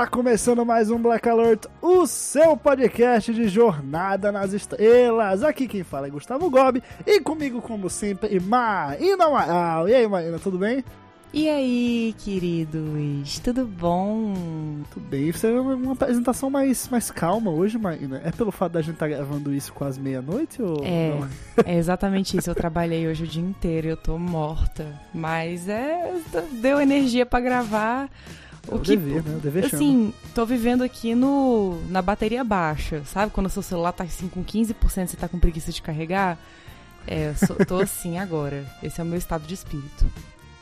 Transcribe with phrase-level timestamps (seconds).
[0.00, 5.42] Está começando mais um Black Alert, o seu podcast de Jornada nas Estrelas.
[5.42, 9.90] Aqui quem fala é Gustavo Gobi e comigo, como sempre, Maína Amaral.
[9.90, 10.82] E aí, Maína, tudo bem?
[11.34, 14.32] E aí, queridos, tudo bom?
[14.90, 15.30] Tudo bem.
[15.30, 18.22] Você é uma, apresentação mais, mais calma hoje, Maína.
[18.24, 21.28] É pelo fato da gente estar gravando isso quase meia-noite ou É, não?
[21.62, 22.48] é exatamente isso.
[22.48, 24.98] Eu trabalhei hoje o dia inteiro eu tô morta.
[25.12, 26.14] Mas é.
[26.52, 28.08] Deu energia pra gravar.
[28.68, 28.96] É O o que.
[28.96, 29.36] dever, né?
[29.36, 29.82] O dever chama.
[29.82, 33.32] Assim, tô vivendo aqui no na bateria baixa, sabe?
[33.32, 36.38] Quando o seu celular tá assim com 15% você tá com preguiça de carregar.
[37.06, 38.64] É, eu sou- tô assim agora.
[38.82, 40.04] Esse é o meu estado de espírito.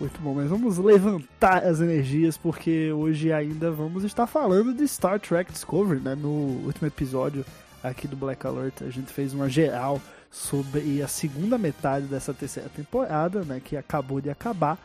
[0.00, 5.18] Muito bom, mas vamos levantar as energias porque hoje ainda vamos estar falando de Star
[5.18, 6.14] Trek Discovery, né?
[6.14, 6.28] No
[6.64, 7.44] último episódio
[7.82, 12.68] aqui do Black Alert, a gente fez uma geral sobre a segunda metade dessa terceira
[12.68, 13.60] temporada, né?
[13.64, 14.78] Que acabou de acabar.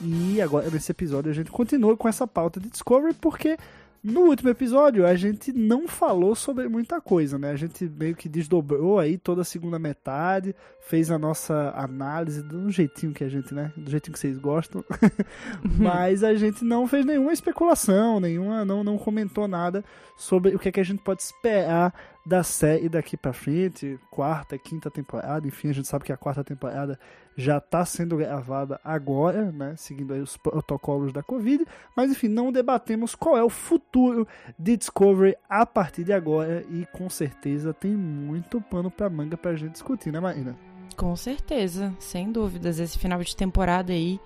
[0.00, 3.56] E agora nesse episódio a gente continua com essa pauta de Discovery porque
[4.02, 7.50] no último episódio a gente não falou sobre muita coisa, né?
[7.50, 12.70] A gente meio que desdobrou aí toda a segunda metade, fez a nossa análise do
[12.70, 13.72] jeitinho que a gente, né?
[13.76, 14.84] Do jeitinho que vocês gostam.
[15.76, 19.84] Mas a gente não fez nenhuma especulação, nenhuma, não, não comentou nada
[20.16, 21.92] sobre o que, é que a gente pode esperar
[22.26, 26.44] da série daqui pra frente, quarta, quinta temporada, enfim, a gente sabe que a quarta
[26.44, 26.98] temporada
[27.36, 31.64] já tá sendo gravada agora, né, seguindo os protocolos da Covid,
[31.96, 34.26] mas enfim, não debatemos qual é o futuro
[34.58, 39.56] de Discovery a partir de agora e com certeza tem muito pano pra manga pra
[39.56, 40.56] gente discutir, né, Marina?
[40.96, 42.80] Com certeza, sem dúvidas.
[42.80, 44.20] Esse final de temporada aí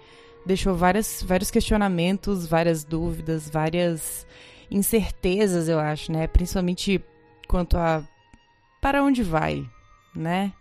[0.47, 4.27] deixou várias, vários questionamentos, várias dúvidas, várias
[4.71, 6.27] incertezas, eu acho, né?
[6.27, 7.05] Principalmente
[7.53, 8.03] quanto a
[8.81, 9.69] para onde vai,
[10.17, 10.55] né?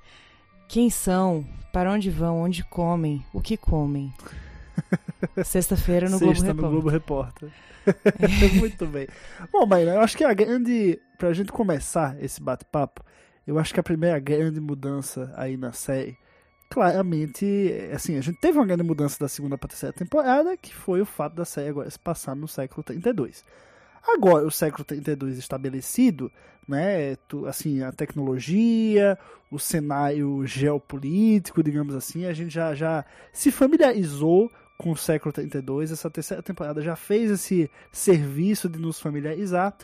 [0.68, 4.14] Quem são, para onde vão, onde comem, o que comem.
[5.44, 6.70] Sexta-feira no Globo Sexta no Repórter.
[6.72, 7.52] Globo Repórter.
[8.60, 9.08] Muito bem.
[9.54, 11.00] Bom, Maíra, eu acho que a grande.
[11.18, 13.04] Pra gente começar esse bate-papo,
[13.48, 16.18] eu acho que a primeira grande mudança aí na série,
[16.70, 21.00] claramente, assim, a gente teve uma grande mudança da segunda pra terceira temporada, que foi
[21.00, 23.46] o fato da série agora se passar no século 32.
[24.08, 26.32] Agora, o século 32 estabelecido,
[26.68, 27.18] né,
[27.48, 29.18] assim, a tecnologia,
[29.52, 35.92] o cenário geopolítico, digamos assim, a gente já, já se familiarizou com o século 32.
[35.92, 39.76] Essa terceira temporada já fez esse serviço de nos familiarizar.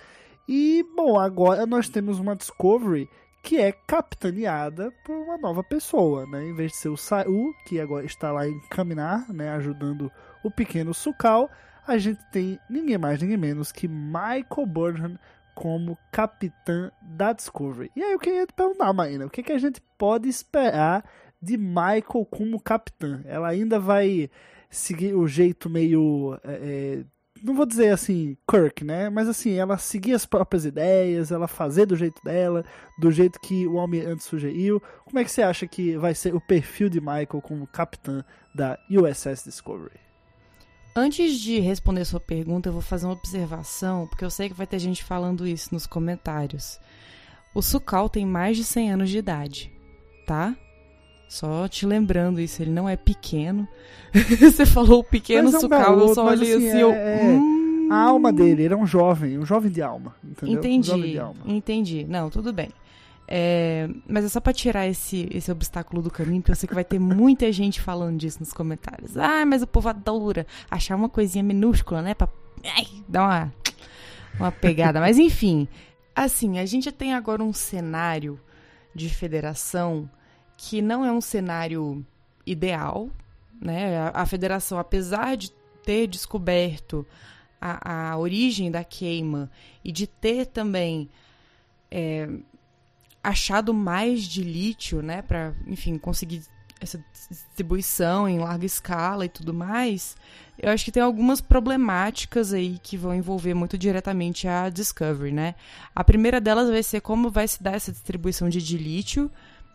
[0.48, 3.08] E, bom, agora nós temos uma Discovery
[3.44, 6.44] que é capitaneada por uma nova pessoa, né?
[6.44, 10.12] Em vez de ser o Saru, que agora está lá em Caminar, né, ajudando
[10.44, 11.50] o pequeno Sukal,
[11.88, 15.20] a gente tem ninguém mais, ninguém menos que Michael Burnham
[15.56, 17.90] como capitã da Discovery.
[17.96, 21.04] E aí eu queria te perguntar, Marina, o que, que a gente pode esperar
[21.42, 23.22] de Michael como capitã?
[23.26, 24.30] Ela ainda vai
[24.70, 26.38] seguir o jeito meio.
[26.44, 27.06] é, é,
[27.44, 29.10] não vou dizer assim, Kirk, né?
[29.10, 32.64] Mas assim, ela seguir as próprias ideias, ela fazer do jeito dela,
[33.00, 34.82] do jeito que o Almirante sugeriu.
[35.06, 38.78] Como é que você acha que vai ser o perfil de Michael como capitã da
[38.90, 40.07] USS Discovery?
[41.00, 44.66] Antes de responder sua pergunta, eu vou fazer uma observação, porque eu sei que vai
[44.66, 46.80] ter gente falando isso nos comentários.
[47.54, 49.72] O Sukal tem mais de 100 anos de idade,
[50.26, 50.56] tá?
[51.30, 53.68] Só te lembrando isso, ele não é pequeno.
[54.42, 56.92] Você falou pequeno Mas é um Sukal, garoto, eu só olhei assim, assim, eu...
[56.92, 60.60] é- é- hum, A alma dele, ele é um jovem, um jovem de alma, entendeu?
[60.60, 61.40] Um jovem Entendi, de alma.
[61.46, 62.06] entendi.
[62.10, 62.70] Não, tudo bem.
[63.28, 66.74] É, mas é só pra tirar esse, esse obstáculo do caminho, porque eu sei que
[66.74, 69.18] vai ter muita gente falando disso nos comentários.
[69.18, 72.14] Ah, mas o povo adora achar uma coisinha minúscula, né?
[72.14, 72.30] Pra
[72.64, 73.54] ai, dar uma,
[74.40, 75.02] uma pegada.
[75.02, 75.68] Mas enfim,
[76.16, 78.40] assim, a gente tem agora um cenário
[78.96, 80.10] de federação
[80.56, 82.06] que não é um cenário
[82.46, 83.10] ideal,
[83.62, 83.98] né?
[83.98, 85.52] A, a federação, apesar de
[85.84, 87.06] ter descoberto
[87.60, 89.52] a, a origem da queima
[89.84, 91.10] e de ter também
[91.92, 92.30] é,
[93.24, 96.44] achado mais de lítio, né, para, enfim, conseguir
[96.80, 100.16] essa distribuição em larga escala e tudo mais,
[100.60, 105.56] eu acho que tem algumas problemáticas aí que vão envolver muito diretamente a Discovery, né?
[105.96, 109.32] A primeira delas vai ser como vai se dar essa distribuição de dilítio,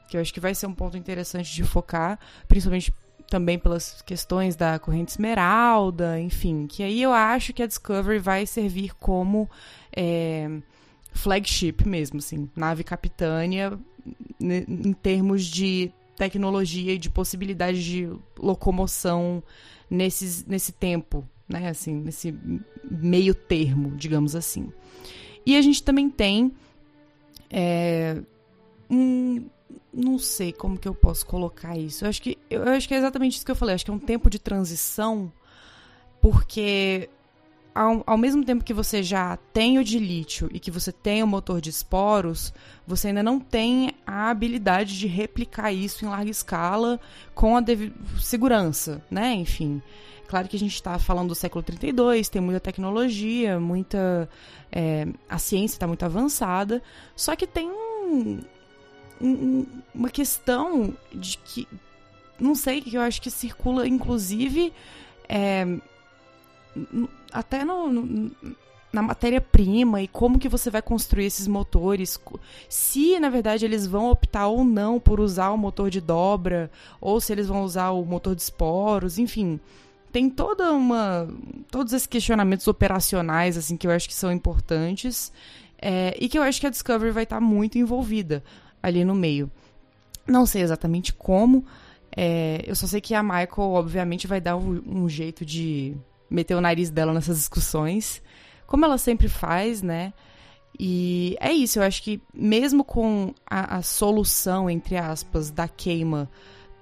[0.09, 2.19] que eu acho que vai ser um ponto interessante de focar,
[2.49, 2.93] principalmente
[3.29, 8.45] também pelas questões da corrente esmeralda, enfim, que aí eu acho que a Discovery vai
[8.45, 9.49] servir como
[9.97, 10.51] é,
[11.13, 13.79] flagship mesmo, assim, nave capitânia
[14.41, 19.43] em termos de tecnologia e de possibilidade de locomoção
[19.89, 21.69] nesses, nesse tempo, né?
[21.69, 22.35] Assim, nesse
[22.91, 24.73] meio termo, digamos assim.
[25.45, 26.53] E a gente também tem
[27.51, 28.21] é,
[28.91, 29.45] um,
[29.93, 32.05] não sei como que eu posso colocar isso.
[32.05, 33.73] Eu acho que eu acho que é exatamente isso que eu falei.
[33.73, 35.31] Eu acho que é um tempo de transição,
[36.21, 37.11] porque
[37.75, 41.23] ao, ao mesmo tempo que você já tem o de lítio e que você tem
[41.23, 42.53] o motor de esporos,
[42.87, 47.01] você ainda não tem a habilidade de replicar isso em larga escala
[47.35, 47.63] com a
[48.21, 49.33] segurança, né?
[49.35, 49.83] Enfim.
[50.29, 54.29] Claro que a gente está falando do século 32, tem muita tecnologia, muita.
[54.71, 56.83] É, a ciência está muito avançada,
[57.15, 58.41] só que tem um,
[59.21, 61.69] um, uma questão de que.
[62.41, 64.73] Não sei, que eu acho que circula, inclusive.
[65.29, 65.67] É,
[67.33, 68.31] até no, no
[68.93, 72.21] na matéria-prima e como que você vai construir esses motores,
[72.69, 76.71] se na verdade eles vão optar ou não por usar o motor de dobra,
[77.01, 79.59] ou se eles vão usar o motor de esporos, enfim,
[80.13, 81.27] tem toda uma
[81.71, 85.33] todos esses questionamentos operacionais assim que eu acho que são importantes
[85.81, 88.45] é, e que eu acho que a Discovery vai estar muito envolvida
[88.83, 89.51] ali no meio.
[90.27, 91.65] Não sei exatamente como,
[92.15, 95.97] é, eu só sei que a Michael obviamente vai dar um, um jeito de
[96.33, 98.23] meter o nariz dela nessas discussões,
[98.67, 100.13] como ela sempre faz, né?
[100.79, 106.31] E é isso, eu acho que mesmo com a, a solução, entre aspas, da queima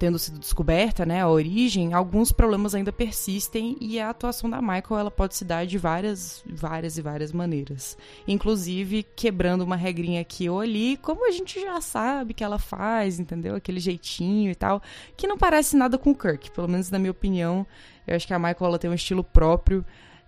[0.00, 4.98] tendo sido descoberta, né, a origem, alguns problemas ainda persistem e a atuação da Michael
[4.98, 10.48] ela pode se dar de várias, várias e várias maneiras, inclusive quebrando uma regrinha aqui
[10.48, 13.54] ou ali, como a gente já sabe que ela faz, entendeu?
[13.54, 14.80] Aquele jeitinho e tal,
[15.18, 17.66] que não parece nada com o Kirk, pelo menos na minha opinião,
[18.10, 19.84] eu acho que a Michael ela tem um estilo próprio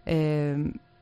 [0.07, 0.55] é,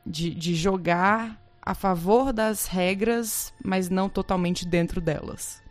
[0.04, 5.62] de, de jogar a favor das regras, mas não totalmente dentro delas.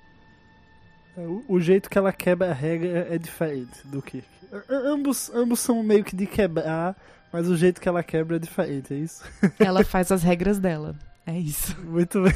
[1.17, 4.23] É, o, o jeito que ela quebra a regra é diferente do que.
[4.69, 6.95] Ambos, ambos são meio que de quebrar,
[7.33, 9.23] mas o jeito que ela quebra é diferente, é isso?
[9.59, 10.95] Ela faz as regras dela.
[11.25, 11.79] É isso.
[11.81, 12.33] Muito bem.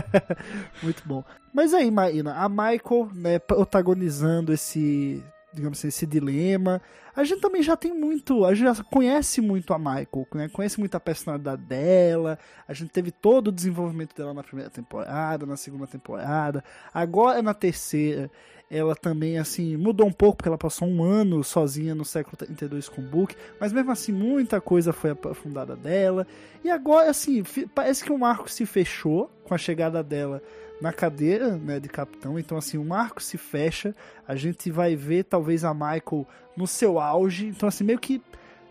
[0.82, 1.22] Muito bom.
[1.52, 5.22] Mas aí, Marina, a Michael, né, protagonizando esse
[5.54, 6.82] digamos assim, esse dilema.
[7.14, 10.48] A gente também já tem muito, a gente já conhece muito a Michael, né?
[10.48, 15.46] conhece muito a personalidade dela, a gente teve todo o desenvolvimento dela na primeira temporada,
[15.46, 18.30] na segunda temporada, agora na terceira
[18.70, 22.88] ela também, assim, mudou um pouco, porque ela passou um ano sozinha no século 32
[22.88, 26.26] com o Book, mas mesmo assim, muita coisa foi aprofundada dela,
[26.64, 27.42] e agora, assim,
[27.74, 30.42] parece que o marco se fechou com a chegada dela
[30.84, 32.38] na cadeira né, de capitão.
[32.38, 33.96] Então, assim, o marco se fecha.
[34.28, 37.46] A gente vai ver talvez a Michael no seu auge.
[37.46, 38.20] Então, assim, meio que.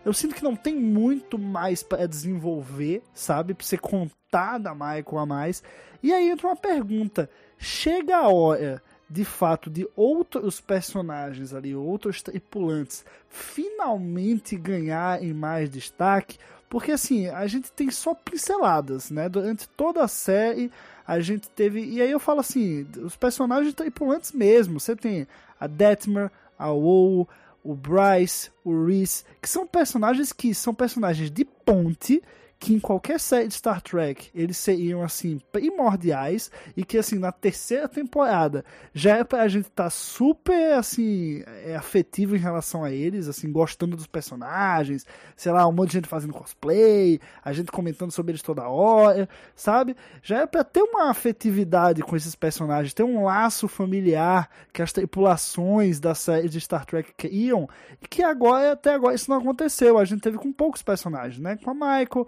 [0.04, 3.52] Eu sinto que não tem muito mais para desenvolver, sabe?
[3.52, 5.60] Pra você contar da Michael a mais.
[6.00, 7.28] E aí entra uma pergunta:
[7.58, 8.80] chega a hora
[9.10, 16.38] de fato de outros personagens ali, outros tripulantes, finalmente ganharem mais destaque,
[16.68, 19.28] porque assim, a gente tem só pinceladas, né?
[19.28, 20.70] Durante toda a série
[21.06, 21.84] a gente teve.
[21.84, 24.80] E aí eu falo assim: os personagens tripulantes mesmo.
[24.80, 25.26] Você tem
[25.58, 27.28] a Detmer, a WoW,
[27.62, 32.22] o Bryce, o Reese, que são personagens que são personagens de ponte
[32.64, 37.30] que em qualquer série de Star Trek eles seriam assim primordiais e que assim na
[37.30, 42.90] terceira temporada já é pra gente estar tá super assim é, afetivo em relação a
[42.90, 45.04] eles, assim gostando dos personagens,
[45.36, 49.28] sei lá, um monte de gente fazendo cosplay, a gente comentando sobre eles toda hora,
[49.54, 49.94] sabe?
[50.22, 54.90] Já é para ter uma afetividade com esses personagens, ter um laço familiar que as
[54.90, 57.68] tripulações da série de Star Trek criam
[58.00, 59.98] e que agora até agora isso não aconteceu.
[59.98, 61.58] A gente teve com poucos personagens, né?
[61.62, 62.26] Com a Michael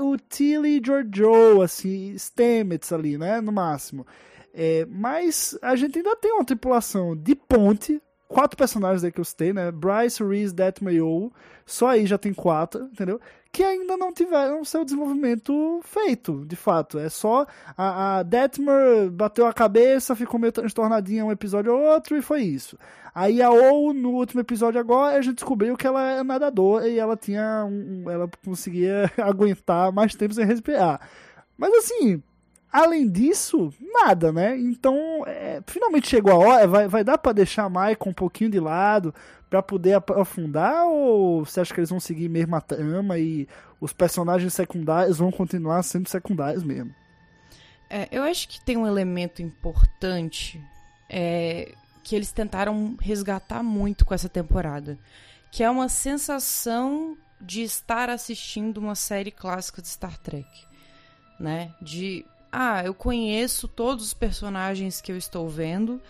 [0.00, 4.06] o Tilly Giorgio, assim, Stamets ali, né, no máximo.
[4.52, 9.24] É, mas a gente ainda tem uma tripulação de ponte, quatro personagens aí que eu
[9.24, 11.00] citei, né, Bryce, Reese, Detmer e
[11.64, 13.18] só aí já tem quatro, entendeu?
[13.52, 16.98] Que ainda não tiveram seu desenvolvimento feito, de fato.
[16.98, 22.16] É só a, a Detmer bateu a cabeça, ficou meio transtornadinha um episódio ou outro
[22.16, 22.78] e foi isso.
[23.14, 26.98] Aí a ou no último episódio agora, a gente descobriu que ela é nadadora e
[26.98, 30.98] ela tinha um, ela conseguia aguentar mais tempo sem respirar.
[31.58, 32.22] Mas assim,
[32.72, 34.58] além disso, nada, né?
[34.58, 38.50] Então, é, finalmente chegou a hora, vai, vai dar pra deixar a Michael um pouquinho
[38.50, 39.14] de lado
[39.50, 43.46] pra poder aprofundar ou você acha que eles vão seguir mesmo a trama e
[43.78, 46.94] os personagens secundários vão continuar sendo secundários mesmo?
[47.90, 50.58] É, eu acho que tem um elemento importante
[51.10, 54.98] é, que eles tentaram resgatar muito com essa temporada,
[55.50, 60.48] que é uma sensação de estar assistindo uma série clássica de Star Trek,
[61.38, 61.74] né?
[61.82, 66.00] De ah, eu conheço todos os personagens que eu estou vendo,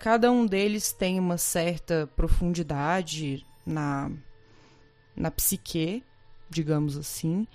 [0.00, 4.10] cada um deles tem uma certa profundidade na
[5.14, 6.02] na psique,
[6.48, 7.46] digamos assim,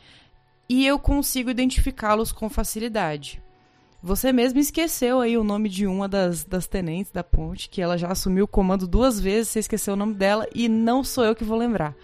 [0.70, 3.42] e eu consigo identificá-los com facilidade.
[4.02, 7.98] Você mesmo esqueceu aí o nome de uma das, das tenentes da ponte, que ela
[7.98, 11.36] já assumiu o comando duas vezes, você esqueceu o nome dela e não sou eu
[11.36, 11.96] que vou lembrar.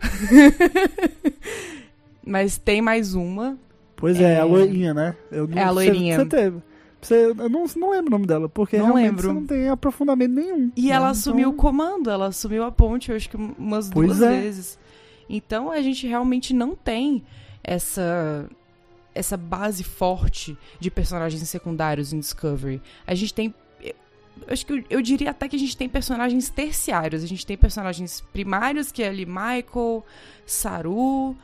[2.24, 3.58] Mas tem mais uma.
[4.00, 5.14] Pois é, é a loirinha, né?
[5.30, 6.16] Eu não, é a loirinha.
[6.16, 6.62] Você, você teve.
[7.00, 9.22] Você, eu não, não lembro o nome dela, porque não realmente lembro.
[9.22, 10.72] você não tem aprofundamento nenhum.
[10.76, 10.88] E né?
[10.88, 14.22] ela Então, assumiu o comando, ela assumiu a ponte, eu acho que umas Pois duas
[14.22, 14.40] é.
[14.40, 14.78] vezes.
[15.28, 17.22] Então a gente realmente não tem
[17.62, 18.48] essa
[19.14, 22.80] essa base forte de personagens secundários em Discovery.
[23.06, 23.54] A gente tem
[24.46, 27.22] eu acho que eu, eu diria até que a gente tem personagens terciários.
[27.22, 30.04] A gente tem personagens primários, que é ali Michael,
[30.46, 31.36] Saru.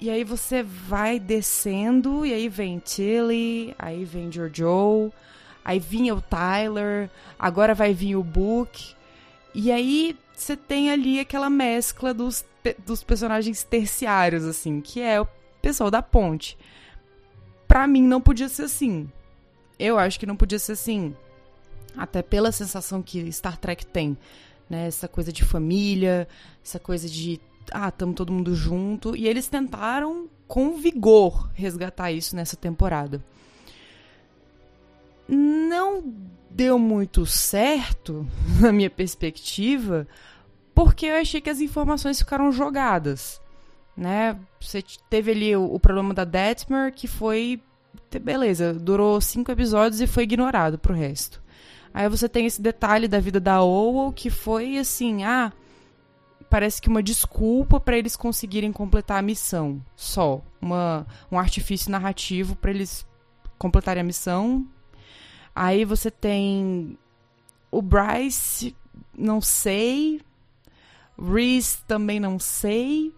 [0.00, 5.12] E aí você vai descendo, e aí vem Tilly, aí vem Jojo,
[5.64, 8.94] aí vinha o Tyler, agora vai vir o Book.
[9.52, 12.44] E aí você tem ali aquela mescla dos,
[12.86, 15.26] dos personagens terciários, assim, que é o
[15.60, 16.56] pessoal da ponte.
[17.66, 19.10] Pra mim não podia ser assim.
[19.78, 21.14] Eu acho que não podia ser assim.
[21.96, 24.16] Até pela sensação que Star Trek tem,
[24.70, 24.86] né?
[24.86, 26.28] Essa coisa de família,
[26.64, 27.40] essa coisa de
[27.72, 29.16] ah, tamo todo mundo junto.
[29.16, 33.22] E eles tentaram com vigor resgatar isso nessa temporada.
[35.28, 36.02] Não
[36.50, 38.26] deu muito certo,
[38.60, 40.08] na minha perspectiva,
[40.74, 43.40] porque eu achei que as informações ficaram jogadas.
[43.96, 44.38] Né?
[44.60, 47.60] Você teve ali o, o problema da Detmer, que foi.
[48.22, 51.42] Beleza, durou cinco episódios e foi ignorado pro resto.
[51.92, 55.52] Aí você tem esse detalhe da vida da Owl, que foi assim, ah,
[56.48, 62.56] parece que uma desculpa para eles conseguirem completar a missão, só, uma um artifício narrativo
[62.56, 63.06] para eles
[63.58, 64.66] completarem a missão.
[65.54, 66.96] Aí você tem
[67.70, 68.74] o Bryce,
[69.16, 70.20] não sei,
[71.18, 73.12] Reese também não sei.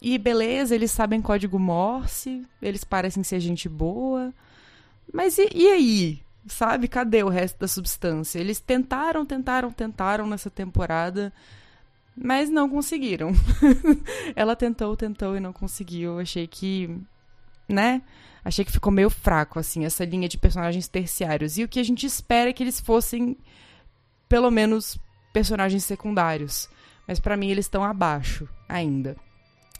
[0.00, 4.34] E beleza, eles sabem código Morse, eles parecem ser gente boa.
[5.10, 6.22] Mas e, e aí?
[6.46, 6.88] Sabe?
[6.88, 8.38] Cadê o resto da substância?
[8.38, 11.32] Eles tentaram, tentaram, tentaram nessa temporada,
[12.16, 13.32] mas não conseguiram.
[14.36, 16.18] Ela tentou, tentou e não conseguiu.
[16.18, 16.96] Achei que,
[17.68, 18.02] né?
[18.44, 21.56] Achei que ficou meio fraco, assim, essa linha de personagens terciários.
[21.56, 23.36] E o que a gente espera é que eles fossem,
[24.28, 24.98] pelo menos,
[25.32, 26.68] personagens secundários.
[27.06, 29.16] Mas pra mim eles estão abaixo ainda.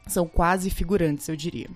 [0.06, 1.68] São quase figurantes, eu diria.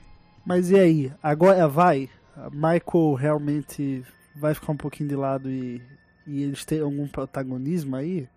[0.44, 1.12] Mas e aí?
[1.22, 2.08] Agora vai?
[2.52, 4.04] Michael realmente
[4.36, 5.82] vai ficar um pouquinho de lado e,
[6.26, 8.28] e eles têm algum protagonismo aí?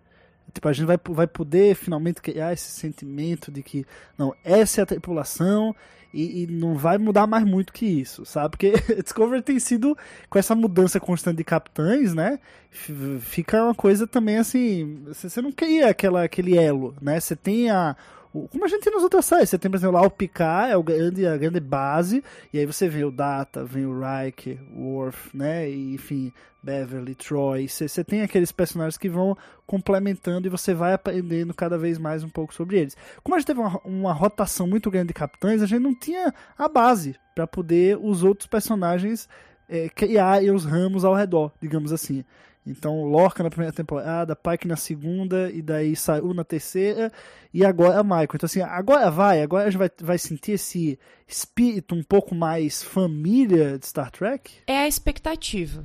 [0.52, 3.86] Tipo, a gente vai, vai poder finalmente criar esse sentimento de que,
[4.18, 5.74] não, essa é a tripulação
[6.12, 8.50] e, e não vai mudar mais muito que isso, sabe?
[8.50, 9.96] Porque Discovery tem sido,
[10.28, 12.38] com essa mudança constante de capitães, né?
[12.70, 17.18] Fica uma coisa também assim, você não cria aquela, aquele elo, né?
[17.18, 17.96] Você tem a,
[18.32, 20.76] como a gente tem nas outras séries, você tem, por exemplo, lá o Picard, é
[20.76, 25.36] o grande, a grande base, e aí você vê o Data, vem o o Worf,
[25.36, 29.36] né, e, enfim, Beverly, Troy, você, você tem aqueles personagens que vão
[29.66, 32.96] complementando e você vai aprendendo cada vez mais um pouco sobre eles.
[33.22, 36.32] Como a gente teve uma, uma rotação muito grande de capitães, a gente não tinha
[36.56, 39.28] a base para poder os outros personagens
[39.68, 42.24] é, criar os ramos ao redor, digamos assim.
[42.66, 47.12] Então, Lorca na primeira temporada, Pike na segunda, e daí Saru na terceira,
[47.52, 48.28] e agora Michael.
[48.34, 52.82] Então, assim, agora vai, agora a gente vai, vai sentir esse espírito um pouco mais
[52.82, 54.52] família de Star Trek?
[54.66, 55.84] É a expectativa.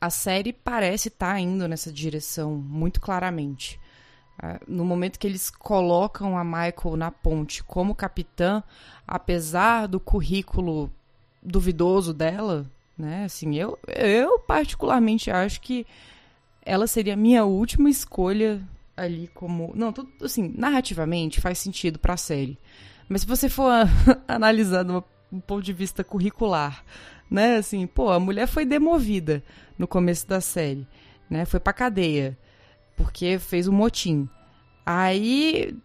[0.00, 3.80] A série parece estar indo nessa direção muito claramente.
[4.38, 8.62] Ah, No momento que eles colocam a Michael na ponte como capitã,
[9.04, 10.92] apesar do currículo
[11.42, 12.64] duvidoso dela,
[12.98, 13.24] né?
[13.24, 15.86] Assim, eu, eu particularmente acho que
[16.62, 18.60] ela seria a minha última escolha
[18.96, 22.58] ali como, não, tudo assim, narrativamente faz sentido pra série.
[23.08, 23.72] Mas se você for
[24.26, 24.92] analisar de
[25.32, 26.84] um ponto de vista curricular,
[27.30, 27.56] né?
[27.56, 29.42] Assim, pô, a mulher foi demovida
[29.78, 30.86] no começo da série,
[31.30, 31.44] né?
[31.44, 32.36] Foi pra cadeia
[32.96, 34.28] porque fez um motim.
[34.84, 35.76] Aí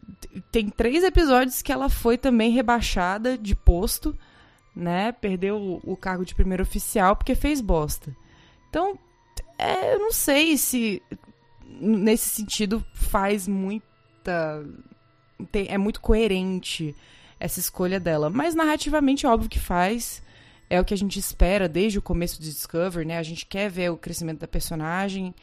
[0.51, 4.17] tem três episódios que ela foi também rebaixada de posto,
[4.75, 5.11] né?
[5.11, 8.15] Perdeu o, cargo de primeiro oficial porque fez bosta.
[8.69, 8.97] Então,
[9.57, 11.01] é, eu não sei se
[11.79, 14.65] nesse sentido faz muita.
[15.51, 16.95] tem- é muito coerente
[17.39, 18.29] essa escolha dela.
[18.29, 20.23] Mas narrativamente, óbvio que faz.
[20.69, 23.17] É o que a gente espera desde o começo de Discovery, né?
[23.17, 25.35] A gente quer ver o crescimento da personagem.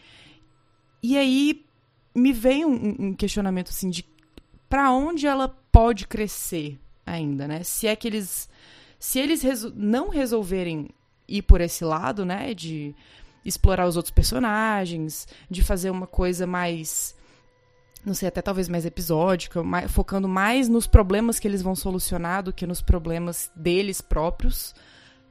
[1.02, 1.64] E aí
[2.14, 4.04] me vem um, um questionamento assim de
[4.68, 7.62] para onde ela pode crescer ainda, né?
[7.62, 8.48] Se é que eles
[9.00, 10.90] se eles reso- não resolverem
[11.26, 12.94] ir por esse lado, né, de
[13.44, 17.18] explorar os outros personagens, de fazer uma coisa mais
[18.04, 22.42] não sei, até talvez mais episódica, mais- focando mais nos problemas que eles vão solucionar
[22.42, 24.74] do que nos problemas deles próprios,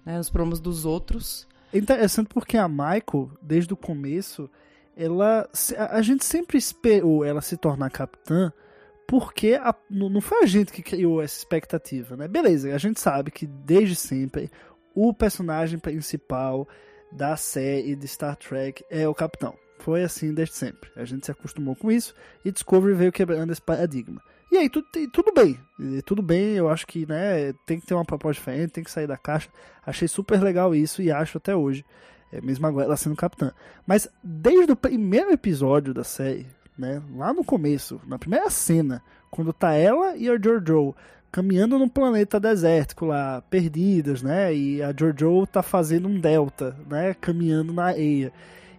[0.05, 1.47] né, nos problemas dos outros.
[1.73, 4.47] É interessante porque a Michael, desde o começo,
[4.95, 5.49] ela.
[5.89, 8.53] a gente sempre esperou ela se tornar capitã
[9.09, 12.27] porque a- não foi a gente que criou essa expectativa, né?
[12.27, 14.51] Beleza, a gente sabe que desde sempre
[14.93, 16.67] o personagem principal
[17.11, 19.55] da série de Star Trek é o capitão.
[19.79, 20.91] Foi assim desde sempre.
[20.95, 22.13] A gente se acostumou com isso
[22.45, 24.21] e Discovery veio quebrando esse paradigma.
[24.51, 25.59] E aí, tudo, tudo bem.
[26.05, 29.07] Tudo bem, eu acho que né, tem que ter uma proposta diferente, tem que sair
[29.07, 29.49] da caixa.
[29.83, 31.83] Achei super legal isso e acho até hoje.
[32.31, 33.51] É, mesmo agora ela sendo capitã.
[33.87, 36.45] Mas desde o primeiro episódio da série,
[36.79, 40.95] né, lá no começo, na primeira cena, quando tá ela e a Jojo
[41.31, 44.55] caminhando num planeta desértico lá, perdidas, né?
[44.55, 47.13] E a Jojo tá fazendo um delta, né?
[47.19, 48.31] Caminhando na areia.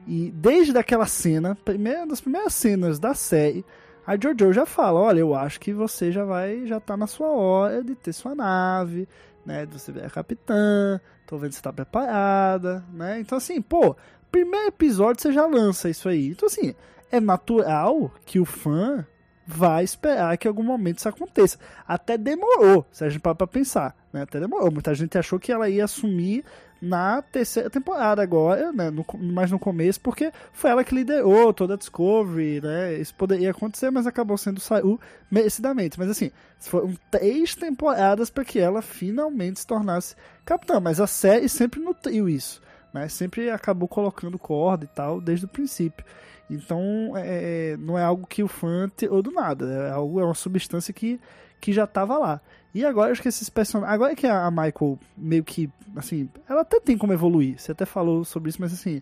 [0.06, 3.64] E desde aquela cena, primeira das primeiras cenas da série,
[4.06, 7.28] a Jojo já fala, olha, eu acho que você já vai, já tá na sua
[7.28, 9.06] hora de ter sua nave,
[9.44, 9.66] né?
[9.66, 13.20] De você ver a capitã, tô vendo que você tá preparada, né?
[13.20, 13.94] Então assim, pô,
[14.32, 16.30] primeiro episódio você já lança isso aí.
[16.30, 16.74] Então assim,
[17.10, 19.04] é natural que o fã
[19.46, 21.58] vai esperar que em algum momento isso aconteça.
[21.86, 24.22] Até demorou, se a gente parar pra pensar, né?
[24.22, 24.70] Até demorou.
[24.70, 26.44] Muita gente achou que ela ia assumir
[26.80, 28.90] na terceira temporada agora, né?
[28.90, 32.94] No, mais no começo, porque foi ela que liderou toda a Discovery, né?
[32.94, 34.98] Isso poderia acontecer, mas acabou sendo saiu
[35.30, 35.98] merecidamente.
[35.98, 40.14] Mas assim, foram três temporadas para que ela finalmente se tornasse
[40.44, 40.80] capitã.
[40.80, 42.62] Mas a série sempre nutriu isso,
[42.94, 43.08] né?
[43.08, 46.04] Sempre acabou colocando corda e tal desde o princípio.
[46.50, 50.34] Então, é, não é algo que o fã tirou do nada, é algo é uma
[50.34, 51.20] substância que,
[51.60, 52.40] que já estava lá.
[52.74, 56.80] E agora acho que esses personagens, agora que a Michael meio que, assim, ela até
[56.80, 57.58] tem como evoluir.
[57.58, 59.00] Você até falou sobre isso, mas assim,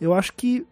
[0.00, 0.66] eu acho que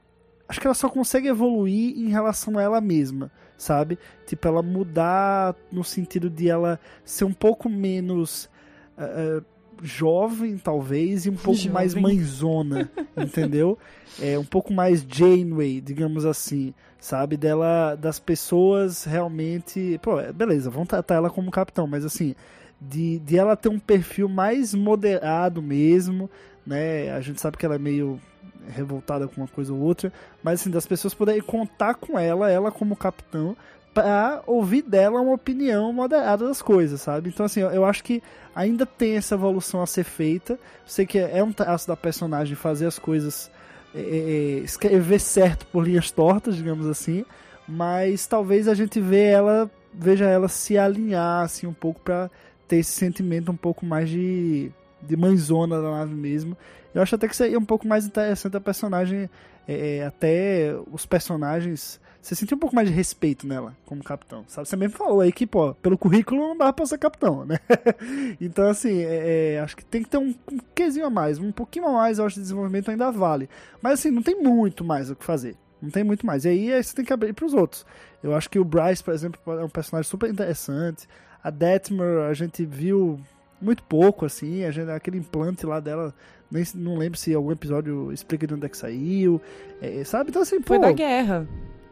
[0.48, 3.98] acho que ela só consegue evoluir em relação a ela mesma, sabe?
[4.26, 8.50] Tipo, ela mudar no sentido de ela ser um pouco menos
[8.98, 9.44] uh,
[9.82, 11.72] jovem, talvez, e um pouco Jovem.
[11.72, 13.78] mais mãezona, entendeu?
[14.20, 17.36] É um pouco mais Janeway, digamos assim, sabe?
[17.36, 22.34] Dela, das pessoas realmente, pô, é, beleza, vão tratar ela como capitão, mas assim,
[22.80, 26.28] de, de ela ter um perfil mais moderado mesmo,
[26.66, 27.10] né?
[27.12, 28.20] A gente sabe que ela é meio
[28.68, 30.12] revoltada com uma coisa ou outra,
[30.42, 33.56] mas assim, das pessoas poderem contar com ela, ela como capitão,
[33.92, 37.28] para ouvir dela uma opinião moderada das coisas, sabe?
[37.28, 38.22] Então, assim, eu, acho que
[38.54, 40.58] ainda tem essa evolução a ser feita.
[40.86, 43.50] Sei que é um traço da personagem fazer as coisas.
[43.94, 47.24] é, é, escrever certo por linhas tortas, digamos assim.
[47.66, 52.30] Mas talvez a gente vê ela, veja ela se alinhar assim um pouco para
[52.66, 54.70] ter esse sentimento um pouco mais de,
[55.02, 56.56] de mãezona da nave mesmo.
[56.94, 59.30] Eu acho até que seria um pouco mais interessante a personagem,
[59.66, 64.44] é, é, até os personagens você sentiu um pouco mais de respeito nela como capitão,
[64.46, 64.68] sabe?
[64.68, 67.58] Você mesmo falou aí que, pô, pelo currículo não dá pra ser capitão, né?
[68.40, 71.50] então, assim, é, é, acho que tem que ter um, um quesinho a mais, um
[71.50, 73.48] pouquinho a mais, eu acho, de desenvolvimento ainda vale.
[73.80, 75.56] Mas, assim, não tem muito mais o que fazer.
[75.80, 76.44] Não tem muito mais.
[76.44, 77.86] E aí, aí você tem que abrir pros outros.
[78.22, 81.08] Eu acho que o Bryce, por exemplo, é um personagem super interessante.
[81.42, 83.18] A Detmer, a gente viu
[83.60, 84.64] muito pouco, assim.
[84.64, 86.14] A gente, aquele implante lá dela,
[86.50, 89.40] nem, não lembro se algum episódio explica de onde é que saiu.
[89.80, 90.28] É, sabe?
[90.28, 90.82] Então, assim, Foi pô.
[90.84, 91.48] da guerra.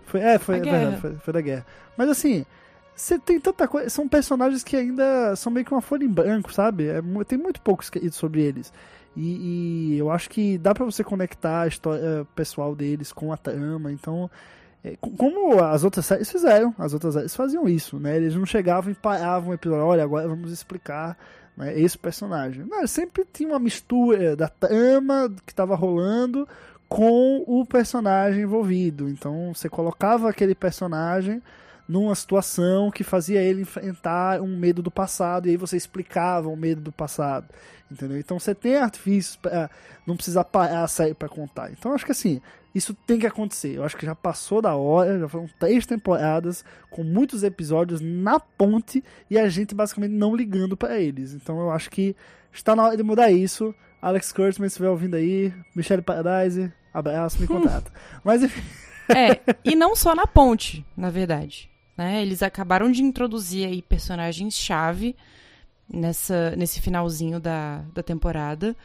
[0.08, 1.66] Foi, é, foi, é verdade, foi, foi da guerra.
[1.96, 2.44] Mas assim,
[2.94, 3.88] você tem tanta coisa.
[3.90, 6.88] São personagens que ainda são meio que uma folha em branco, sabe?
[6.88, 8.72] É tem muito pouco escrito sobre eles.
[9.16, 13.36] E, e eu acho que dá pra você conectar a história pessoal deles com a
[13.36, 13.90] trama.
[13.92, 14.30] Então,
[14.84, 18.16] é, co- como as outras séries fizeram, as outras séries faziam isso, né?
[18.16, 21.18] Eles não chegavam e paravam o episódio, olha, agora vamos explicar
[21.56, 22.64] né, esse personagem.
[22.64, 26.46] Não, sempre tinha uma mistura da trama que estava rolando
[26.88, 29.08] com o personagem envolvido.
[29.08, 31.42] Então você colocava aquele personagem
[31.88, 36.56] numa situação que fazia ele enfrentar um medo do passado e aí você explicava o
[36.56, 37.48] medo do passado,
[37.90, 38.18] entendeu?
[38.18, 39.70] Então você tem artifícios para
[40.06, 41.70] não precisar parar a série para contar.
[41.72, 42.42] Então acho que assim,
[42.74, 43.76] isso tem que acontecer.
[43.76, 48.38] Eu acho que já passou da hora, já foram três temporadas com muitos episódios na
[48.38, 51.32] ponte e a gente basicamente não ligando para eles.
[51.32, 52.14] Então eu acho que
[52.52, 53.74] está na hora de mudar isso.
[54.00, 57.92] Alex Kurtzman, se estiver ouvindo aí, Michelle Paradise, abraço, me contrata.
[58.24, 58.62] Mas enfim.
[59.08, 61.70] É, e não só na ponte, na verdade.
[61.96, 62.22] Né?
[62.22, 65.16] Eles acabaram de introduzir aí personagens-chave
[65.88, 68.76] nessa, nesse finalzinho da, da temporada,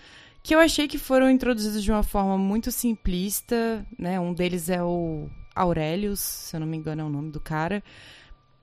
[0.41, 4.19] que eu achei que foram introduzidos de uma forma muito simplista, né?
[4.19, 7.83] Um deles é o Aurelius, se eu não me engano é o nome do cara.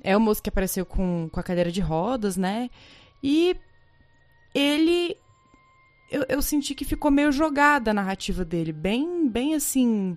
[0.03, 2.69] É o moço que apareceu com, com a cadeira de rodas, né?
[3.23, 3.57] E
[4.55, 5.17] ele...
[6.11, 10.17] Eu, eu senti que ficou meio jogada a narrativa dele, bem, bem assim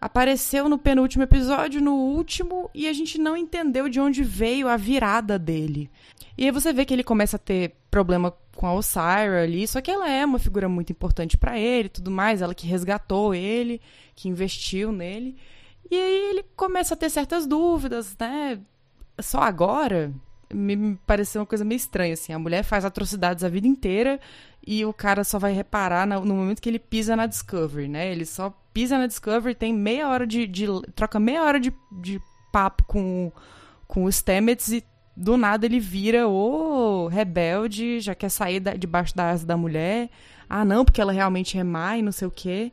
[0.00, 4.76] apareceu no penúltimo episódio, no último, e a gente não entendeu de onde veio a
[4.76, 5.90] virada dele.
[6.36, 9.80] E aí você vê que ele começa a ter problema com a Osira ali, só
[9.80, 13.80] que ela é uma figura muito importante para ele tudo mais, ela que resgatou ele,
[14.14, 15.36] que investiu nele.
[15.90, 18.60] E aí ele começa a ter certas dúvidas, né?
[19.20, 20.12] Só agora
[20.52, 22.32] me pareceu uma coisa meio estranha, assim.
[22.32, 24.18] A mulher faz atrocidades a vida inteira
[24.66, 28.10] e o cara só vai reparar no, no momento que ele pisa na Discovery, né?
[28.10, 30.46] Ele só pisa na Discovery, tem meia hora de.
[30.46, 32.20] de troca meia hora de, de
[32.52, 33.32] papo com,
[33.86, 34.84] com o Stamets e
[35.16, 40.08] do nada ele vira o rebelde, já quer sair da, debaixo da asa da mulher.
[40.48, 42.72] Ah, não, porque ela realmente é má e não sei o quê.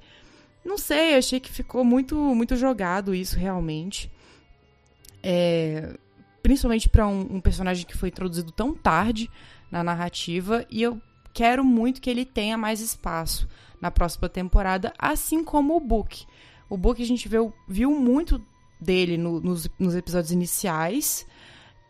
[0.63, 4.11] Não sei, achei que ficou muito, muito jogado isso realmente.
[5.21, 5.97] É,
[6.45, 9.31] principalmente para um, um personagem que foi introduzido tão tarde
[9.71, 10.63] na narrativa.
[10.69, 11.01] E eu
[11.33, 13.49] quero muito que ele tenha mais espaço
[13.81, 16.23] na próxima temporada, assim como o Book.
[16.69, 18.39] O Book a gente viu, viu muito
[18.79, 21.25] dele no, nos, nos episódios iniciais,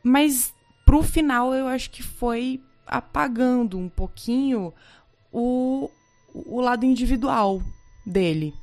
[0.01, 0.53] mas
[0.85, 4.73] pro final eu acho que foi apagando um pouquinho
[5.33, 5.91] o,
[6.33, 7.61] o lado individual
[8.05, 8.53] dele,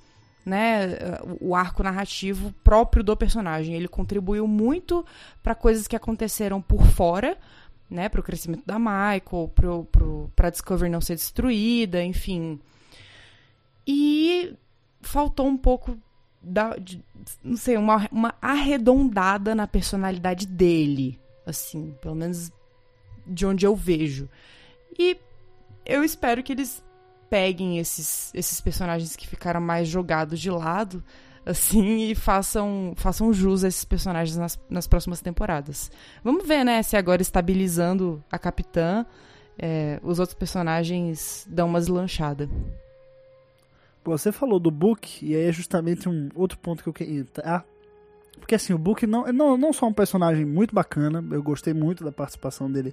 [0.44, 0.98] né?
[1.40, 3.74] O arco narrativo próprio do personagem.
[3.74, 5.04] Ele contribuiu muito
[5.42, 7.36] para coisas que aconteceram por fora,
[7.88, 8.08] né?
[8.08, 9.52] Para o crescimento da Michael,
[10.34, 12.60] para a Discovery não ser destruída, enfim.
[13.86, 14.54] E
[15.00, 15.98] faltou um pouco
[16.42, 17.02] da, de,
[17.42, 22.50] não sei, uma, uma arredondada na personalidade dele, assim, pelo menos
[23.26, 24.28] de onde eu vejo.
[24.98, 25.16] E
[25.86, 26.82] eu espero que eles
[27.32, 31.02] peguem esses, esses personagens que ficaram mais jogados de lado,
[31.46, 35.90] assim, e façam, façam jus a esses personagens nas, nas próximas temporadas.
[36.22, 39.06] Vamos ver, né, se agora estabilizando a capitã,
[39.58, 42.50] é, os outros personagens dão uma deslanchada.
[44.04, 47.64] Você falou do Book, e aí é justamente um outro ponto que eu queria entrar.
[48.38, 52.04] Porque assim, o Book não, não, não só um personagem muito bacana, eu gostei muito
[52.04, 52.92] da participação dele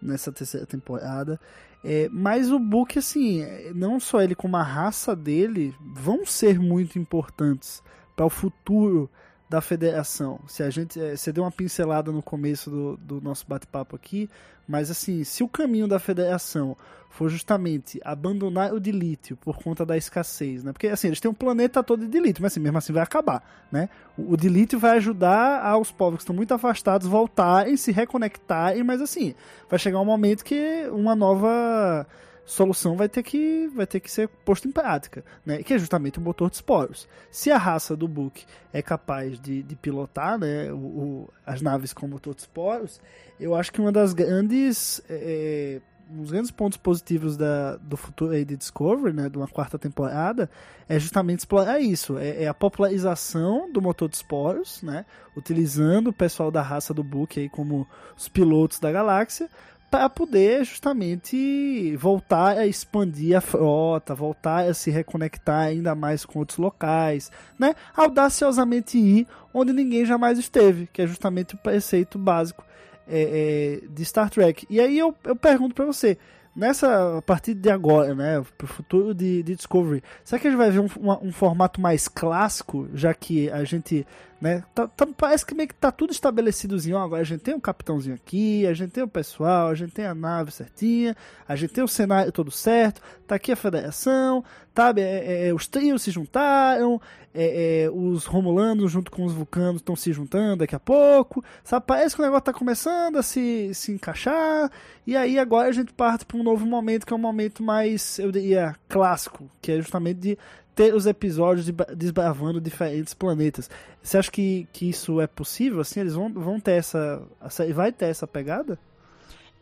[0.00, 1.40] nessa terceira temporada.
[1.82, 3.42] É, mas o Book, assim,
[3.74, 7.82] não só ele como a raça dele vão ser muito importantes
[8.14, 9.08] para o futuro
[9.50, 10.38] da federação.
[10.46, 14.30] Se a gente, é, você deu uma pincelada no começo do, do nosso bate-papo aqui,
[14.66, 16.76] mas assim, se o caminho da federação
[17.10, 20.72] for justamente abandonar o de lítio por conta da escassez, né?
[20.72, 23.66] Porque assim, eles têm um planeta todo de lítio, mas assim, mesmo assim vai acabar,
[23.72, 23.88] né?
[24.16, 28.84] O, o de lítio vai ajudar aos povos que estão muito afastados voltarem, se reconectarem,
[28.84, 29.34] mas assim,
[29.68, 32.06] vai chegar um momento que uma nova
[32.50, 35.62] solução vai ter que, vai ter que ser posta em prática, né?
[35.62, 37.08] que é justamente o motor de esporos.
[37.30, 41.92] Se a raça do Book é capaz de, de pilotar né, o, o, as naves
[41.92, 43.00] com motor de esporos,
[43.38, 45.00] eu acho que uma das grandes.
[45.08, 45.80] É,
[46.12, 49.78] um dos grandes pontos positivos da, do futuro aí de Discovery, né, de uma quarta
[49.78, 50.50] temporada,
[50.88, 52.18] é justamente explorar isso.
[52.18, 57.04] É, é, a popularização do motor de esporos, né, utilizando o pessoal da raça do
[57.04, 57.86] Book aí como
[58.16, 59.48] os pilotos da galáxia,
[59.90, 66.38] para poder justamente voltar a expandir a frota, voltar a se reconectar ainda mais com
[66.38, 67.74] outros locais, né?
[67.96, 72.64] Audaciosamente ir onde ninguém jamais esteve, que é justamente o preceito básico
[73.08, 74.64] é, é, de Star Trek.
[74.70, 76.16] E aí eu, eu pergunto para você,
[76.54, 80.58] nessa a partir de agora, né, pro futuro de, de Discovery, será que a gente
[80.58, 84.06] vai ver um, um, um formato mais clássico, já que a gente
[84.40, 84.64] né?
[84.74, 86.96] Tá, tá, parece que meio que tá tudo estabelecidozinho.
[86.96, 90.06] Agora a gente tem um capitãozinho aqui, a gente tem o pessoal, a gente tem
[90.06, 91.14] a nave certinha,
[91.46, 94.42] a gente tem o cenário todo certo, tá aqui a federação,
[94.74, 95.02] sabe?
[95.02, 97.00] É, é, é os trios se juntaram,
[97.34, 101.84] é, é, os romulanos junto com os vulcanos estão se juntando daqui a pouco, sabe?
[101.86, 104.70] Parece que o negócio tá começando a se, se encaixar,
[105.06, 108.18] e aí agora a gente parte para um novo momento que é um momento mais,
[108.18, 110.38] eu diria, clássico, que é justamente de
[110.74, 113.68] ter os episódios de- desbravando diferentes planetas.
[114.02, 115.80] Você acha que, que isso é possível?
[115.80, 117.22] Assim, eles vão, vão ter essa.
[117.40, 118.78] A série vai ter essa pegada?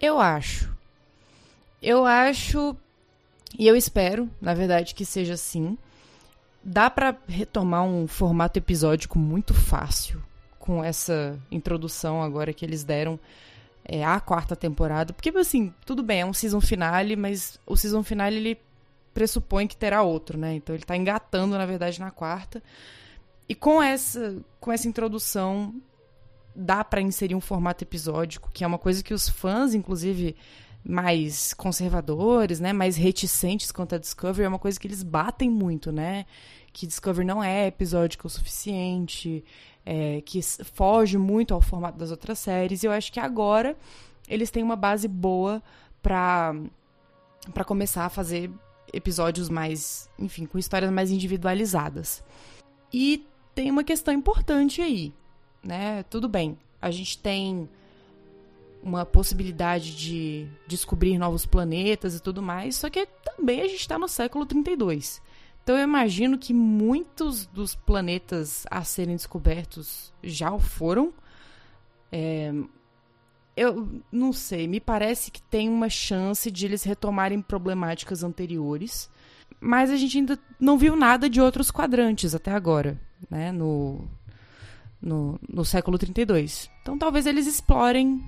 [0.01, 0.73] Eu acho.
[1.83, 2.77] Eu acho
[3.57, 5.79] e eu espero, na verdade, que seja assim.
[6.63, 10.21] Dá pra retomar um formato episódico muito fácil
[10.59, 13.19] com essa introdução agora que eles deram
[13.85, 18.03] é, à quarta temporada, porque assim, tudo bem, é um season finale, mas o season
[18.03, 18.59] finale ele
[19.19, 20.55] pressupõe que terá outro, né?
[20.55, 22.63] Então ele tá engatando, na verdade, na quarta.
[23.49, 25.75] E com essa com essa introdução
[26.55, 30.37] dá pra inserir um formato episódico, que é uma coisa que os fãs, inclusive
[30.85, 35.91] mais conservadores, né, mais reticentes quanto a Discovery, é uma coisa que eles batem muito,
[35.91, 36.25] né?
[36.73, 39.45] Que Discovery não é episódico o suficiente,
[39.85, 42.85] é, que foge muito ao formato das outras séries.
[42.85, 43.77] E eu acho que agora
[44.29, 45.61] eles têm uma base boa
[46.01, 46.55] pra
[47.53, 48.51] para começar a fazer
[48.93, 52.23] episódios mais, enfim, com histórias mais individualizadas.
[52.93, 55.13] E tem uma questão importante aí,
[55.63, 56.03] né?
[56.05, 57.69] Tudo bem, a gente tem
[58.83, 63.99] uma possibilidade de descobrir novos planetas e tudo mais, só que também a gente está
[63.99, 65.21] no século 32.
[65.63, 71.13] Então eu imagino que muitos dos planetas a serem descobertos já o foram.
[72.11, 72.53] É,
[73.59, 79.11] eu não sei, me parece que tem uma chance de eles retomarem problemáticas anteriores,
[79.61, 84.09] mas a gente ainda não viu nada de outros quadrantes até agora, né, no,
[85.03, 86.71] no, no século 32.
[86.83, 88.25] Então talvez eles explorem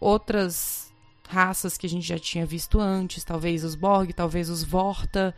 [0.00, 0.92] outras
[1.28, 5.34] raças que a gente já tinha visto antes, talvez os Borg, talvez os Vorta,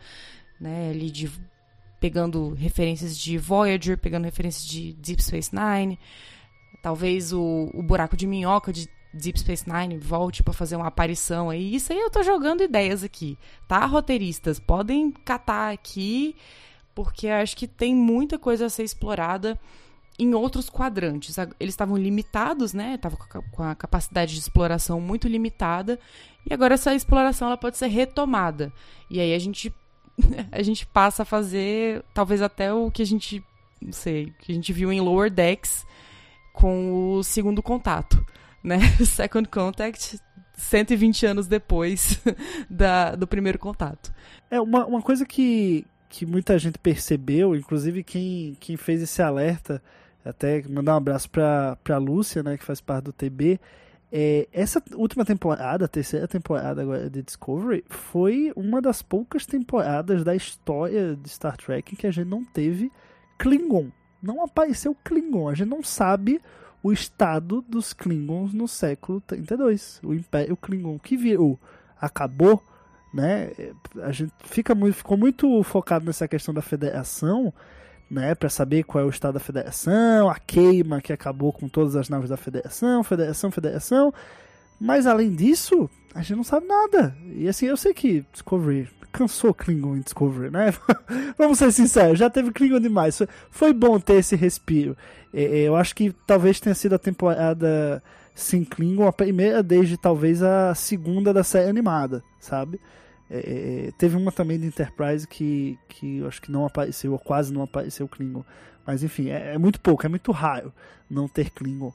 [0.59, 1.31] né, ali de
[1.99, 5.99] pegando referências de Voyager, pegando referências de Deep Space Nine,
[6.81, 11.49] talvez o, o buraco de minhoca de Deep Space Nine volte para fazer uma aparição
[11.49, 11.75] aí.
[11.75, 14.59] Isso aí eu tô jogando ideias aqui, tá, roteiristas?
[14.59, 16.35] Podem catar aqui,
[16.93, 19.59] porque acho que tem muita coisa a ser explorada
[20.17, 21.37] em outros quadrantes.
[21.59, 22.95] Eles estavam limitados, né?
[22.95, 23.17] Estavam
[23.51, 25.99] com a capacidade de exploração muito limitada.
[26.49, 28.71] E agora essa exploração ela pode ser retomada.
[29.09, 29.73] E aí a gente
[30.51, 33.43] a gente passa a fazer talvez até o que a gente
[33.81, 35.85] não sei, que a gente viu em Lower Decks
[36.51, 38.23] com o segundo contato,
[38.63, 38.79] né?
[39.05, 40.19] Second Contact
[40.53, 42.19] 120 anos depois
[42.69, 44.13] da, do primeiro contato.
[44.51, 49.81] É uma, uma coisa que, que muita gente percebeu, inclusive quem, quem fez esse alerta,
[50.23, 53.59] até mandar um abraço pra, pra Lúcia, né, que faz parte do TB.
[54.11, 60.23] É, essa última temporada, a terceira temporada agora de Discovery, foi uma das poucas temporadas
[60.23, 62.91] da história de Star Trek que a gente não teve
[63.37, 63.89] Klingon.
[64.21, 65.47] Não apareceu Klingon.
[65.47, 66.41] A gente não sabe
[66.81, 69.99] o estado dos Klingons no século 32.
[70.03, 71.59] O Império Klingon que virou
[71.99, 72.63] acabou,
[73.13, 73.51] né?
[74.01, 77.53] A gente fica muito, ficou muito focado nessa questão da federação,
[78.09, 81.95] né, para saber qual é o estado da federação, a queima que acabou com todas
[81.95, 84.13] as naves da federação, federação, federação.
[84.79, 87.15] Mas além disso, a gente não sabe nada.
[87.35, 90.73] E assim, eu sei que Discovery cansou Klingon em Discovery, né?
[91.37, 93.21] Vamos ser sinceros, já teve Klingon demais.
[93.49, 94.95] Foi, bom ter esse respiro.
[95.33, 98.01] Eu acho que talvez tenha sido a temporada
[98.33, 102.79] sem Klingon, a primeira desde talvez a segunda da série animada, sabe?
[103.29, 107.53] É, teve uma também de Enterprise que, que eu acho que não apareceu, ou quase
[107.53, 108.43] não apareceu Klingon.
[108.85, 110.73] Mas enfim, é, é muito pouco, é muito raro
[111.09, 111.93] não ter Klingon.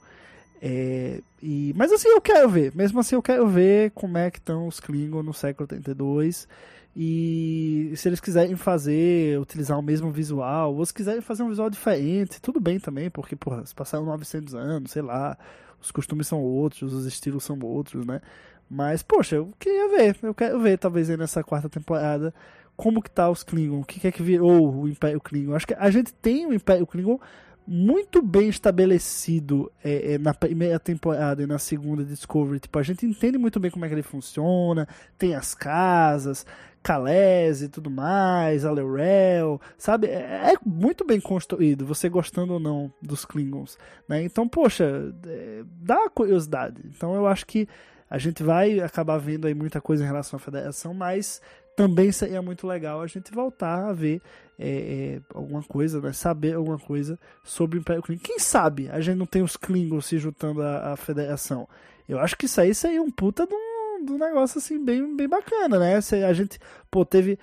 [0.67, 2.75] É, e, mas assim, eu quero ver.
[2.75, 6.49] Mesmo assim, eu quero ver como é que estão os Klingon no século 32.
[6.97, 11.69] E se eles quiserem fazer, utilizar o mesmo visual, ou se quiserem fazer um visual
[11.69, 15.37] diferente, tudo bem também, porque, porra, se passaram 900 anos, sei lá,
[15.83, 18.23] os costumes são outros, os estilos são outros, né?
[18.71, 22.33] Mas, poxa, eu queria ver, eu quero ver, talvez aí nessa quarta temporada,
[22.77, 25.55] como que tá os Klingon, o que, que é que virou o Império Klingon.
[25.55, 27.21] Acho que a gente tem o Império Klingon
[27.67, 32.61] muito bem estabelecido é, é, na primeira temporada e na segunda Discovery.
[32.61, 34.87] Tipo, a gente entende muito bem como é que ele funciona,
[35.19, 36.45] tem as casas,
[36.83, 40.09] Calese e tudo mais, Alorel, sabe?
[40.09, 44.23] É, é, muito bem construído, você gostando ou não dos Klingons, né?
[44.23, 46.83] Então, poxa, é, dá curiosidade.
[46.85, 47.67] Então, eu acho que
[48.09, 51.41] a gente vai acabar vendo aí muita coisa em relação à Federação, mas
[51.77, 54.21] também seria muito legal a gente voltar a ver
[54.59, 56.13] é, é, alguma coisa, né?
[56.13, 58.23] saber alguma coisa sobre o Império Klingon.
[58.23, 61.69] Quem sabe a gente não tem os Klingons se juntando à, à Federação?
[62.09, 65.17] Eu acho que isso aí seria um puta de um, de um negócio assim bem,
[65.17, 66.01] bem bacana, né?
[66.01, 66.59] Se a gente,
[66.91, 67.39] pô, teve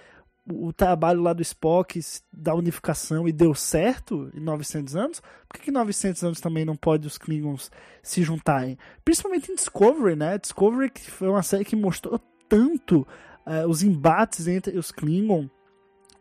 [0.48, 2.00] o trabalho lá do Spock
[2.32, 6.76] da unificação e deu certo em 900 anos, por que, que 900 anos também não
[6.76, 8.78] pode os Klingons se juntarem?
[9.04, 10.38] Principalmente em Discovery, né?
[10.38, 13.08] Discovery que foi uma série que mostrou tanto
[13.46, 15.50] uh, os embates entre os Klingon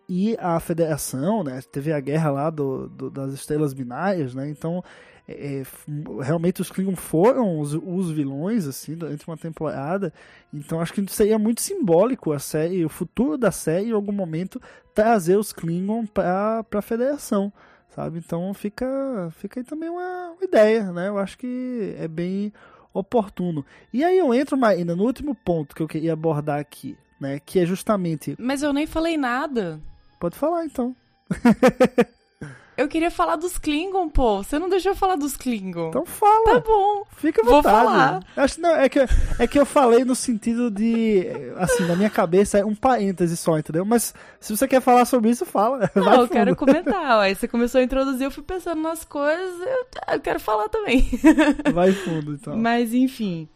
[0.09, 1.61] e a Federação, né?
[1.71, 4.49] Teve a guerra lá do, do das estrelas binárias, né?
[4.49, 4.83] Então,
[5.29, 5.63] é,
[6.21, 10.13] realmente os Klingons foram os, os, vilões, assim, durante uma temporada.
[10.53, 14.61] Então, acho que seria muito simbólico a série, o futuro da série, em algum momento,
[14.93, 17.53] trazer os Klingons para a Federação,
[17.91, 18.19] sabe?
[18.19, 21.07] Então, fica, fica aí também uma, uma ideia, né?
[21.07, 22.53] Eu acho que é bem
[22.93, 23.65] oportuno.
[23.93, 27.41] E aí eu entro, Marina, no último ponto que eu queria abordar aqui, né?
[27.45, 28.35] Que é justamente.
[28.39, 29.81] Mas eu nem falei nada.
[30.19, 30.95] Pode falar então.
[32.81, 34.43] Eu queria falar dos Klingon, pô.
[34.43, 35.89] Você não deixou eu falar dos Klingon.
[35.89, 36.55] Então fala.
[36.55, 37.05] Tá bom.
[37.15, 37.77] Fica à Vou vontade.
[37.77, 38.25] falar.
[38.35, 39.01] Acho, não, é, que,
[39.39, 41.27] é que eu falei no sentido de.
[41.59, 43.85] Assim, na minha cabeça é um parêntese só, entendeu?
[43.85, 45.91] Mas se você quer falar sobre isso, fala.
[45.95, 47.21] Não, eu quero comentar.
[47.21, 51.07] Aí você começou a introduzir, eu fui pensando nas coisas, eu, eu quero falar também.
[51.75, 52.57] Vai fundo, então.
[52.57, 53.47] Mas, enfim.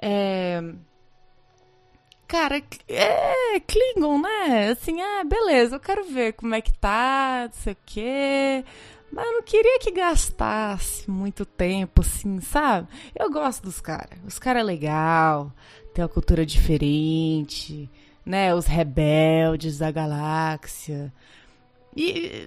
[0.00, 0.62] É.
[2.32, 4.70] Cara, é Klingon, né?
[4.70, 8.64] Assim, ah, beleza, eu quero ver como é que tá, não sei o quê.
[9.12, 12.88] Mas eu não queria que gastasse muito tempo, assim, sabe?
[13.14, 14.18] Eu gosto dos caras.
[14.26, 15.52] Os caras é legal,
[15.92, 17.90] tem uma cultura diferente,
[18.24, 18.54] né?
[18.54, 21.12] Os rebeldes da galáxia.
[21.94, 22.46] E.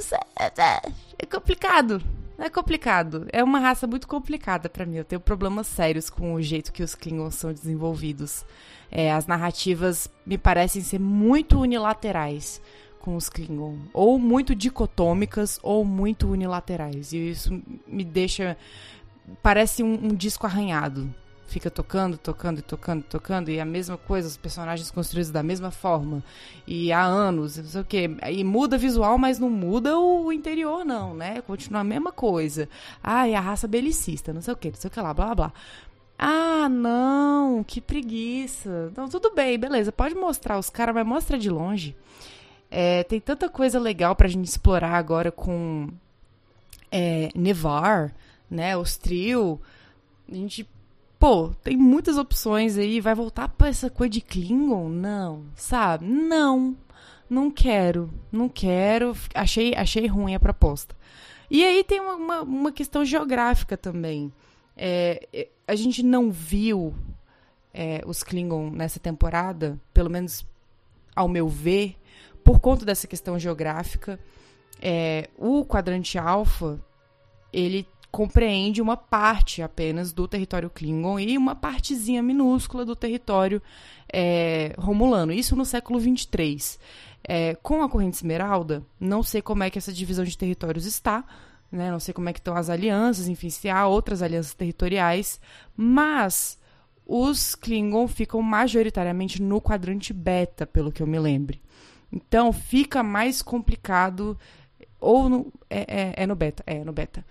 [0.00, 0.90] sei, é-
[1.20, 2.02] É complicado.
[2.40, 3.26] É complicado.
[3.32, 4.96] É uma raça muito complicada pra mim.
[4.96, 8.46] Eu tenho problemas sérios com o jeito que os Klingons são desenvolvidos.
[8.90, 12.60] É, as narrativas me parecem ser muito unilaterais
[12.98, 13.76] com os Klingon.
[13.92, 17.12] Ou muito dicotômicas, ou muito unilaterais.
[17.12, 18.56] E isso me deixa.
[19.42, 21.14] Parece um, um disco arranhado.
[21.50, 26.22] Fica tocando, tocando, tocando, tocando, e a mesma coisa, os personagens construídos da mesma forma.
[26.64, 28.08] E há anos, não sei o quê.
[28.30, 31.40] E muda visual, mas não muda o interior, não, né?
[31.42, 32.68] Continua a mesma coisa.
[33.02, 35.26] Ah, e a raça belicista, não sei o quê, não sei o que lá, blá
[35.26, 35.52] blá blá.
[36.16, 38.88] Ah, não, que preguiça.
[38.92, 41.96] Então, tudo bem, beleza, pode mostrar os caras, mas mostra de longe.
[42.70, 45.88] É, tem tanta coisa legal pra gente explorar agora com
[46.92, 48.14] é, Nevar,
[48.48, 48.76] né?
[48.76, 49.60] Os trio.
[50.30, 50.68] A gente,
[51.20, 53.00] pô, tem muitas opções aí.
[53.00, 54.88] Vai voltar pra essa coisa de Klingon?
[54.88, 56.06] Não, sabe?
[56.06, 56.74] Não,
[57.28, 59.14] não quero, não quero.
[59.34, 60.96] Achei, achei ruim a proposta.
[61.50, 64.32] E aí tem uma, uma, uma questão geográfica também.
[64.76, 66.94] É, é, a gente não viu
[67.74, 70.46] é, os Klingon nessa temporada, pelo menos
[71.14, 71.96] ao meu ver,
[72.42, 74.18] por conta dessa questão geográfica.
[74.80, 76.80] É, o quadrante alfa
[77.52, 83.62] ele compreende uma parte apenas do território Klingon e uma partezinha minúscula do território
[84.12, 85.32] é, romulano.
[85.32, 86.78] Isso no século 23.
[87.22, 91.24] É, com a corrente esmeralda, não sei como é que essa divisão de territórios está,
[91.70, 91.90] né?
[91.90, 95.40] Não sei como é que estão as alianças, enfim, se há outras alianças territoriais,
[95.76, 96.58] mas
[97.06, 101.60] os Klingon ficam majoritariamente no quadrante beta, pelo que eu me lembre.
[102.10, 104.36] Então fica mais complicado,
[104.98, 107.24] ou no, é, é, é no beta, é no beta.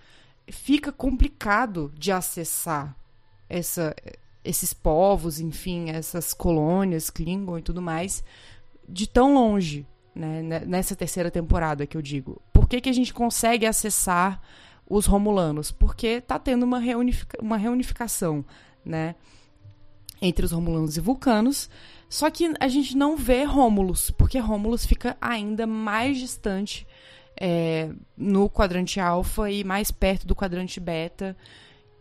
[0.50, 2.96] Fica complicado de acessar
[3.48, 3.94] essa,
[4.44, 8.24] esses povos, enfim, essas colônias Klingon e tudo mais,
[8.88, 10.42] de tão longe, né?
[10.66, 12.40] Nessa terceira temporada que eu digo.
[12.52, 14.40] Por que, que a gente consegue acessar
[14.88, 15.70] os Romulanos?
[15.70, 18.44] Porque tá tendo uma, reunific uma reunificação,
[18.84, 19.14] né?
[20.22, 21.70] Entre os Romulanos e Vulcanos.
[22.08, 26.86] Só que a gente não vê Rômulus, porque Rômulus fica ainda mais distante
[27.40, 31.34] é, no quadrante alfa e mais perto do quadrante beta.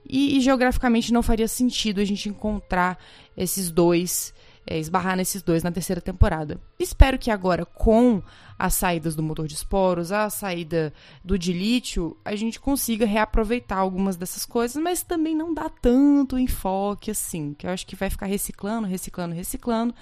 [0.07, 2.97] E, e, geograficamente não faria sentido a gente encontrar
[3.37, 4.33] esses dois,
[4.65, 6.59] é, esbarrar nesses dois na terceira temporada.
[6.79, 8.21] Espero que agora, com
[8.57, 10.91] as saídas do motor de esporos, a saída
[11.23, 17.11] do dilítio, a gente consiga reaproveitar algumas dessas coisas, mas também não dá tanto enfoque
[17.11, 19.93] assim, que eu acho que vai ficar reciclando, reciclando, reciclando.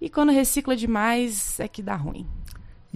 [0.00, 2.26] E quando recicla demais é que dá ruim.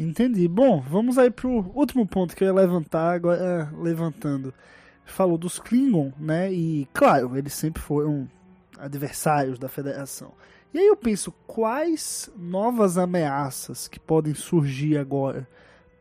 [0.03, 0.49] Entendi.
[0.49, 4.55] Bom, vamos aí pro último ponto que eu ia levantar, agora levantando.
[5.05, 6.51] Falou dos Klingon, né?
[6.51, 8.27] E, claro, eles sempre foram
[8.79, 10.33] adversários da Federação.
[10.73, 15.47] E aí eu penso, quais novas ameaças que podem surgir agora